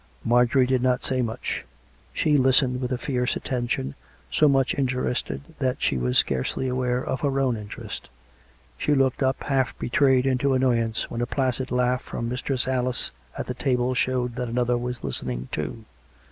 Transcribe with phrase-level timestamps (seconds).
[0.23, 1.63] Marjorie did not say much.
[2.11, 3.93] She listened with a fierce attention,
[4.31, 8.09] so much interested that she was scarcely aware of her own interest;
[8.79, 13.11] she looked up, half betrayed into an noyance, when a placid laugli from Mistress Alice
[13.37, 15.85] at the table showed that another was listening too.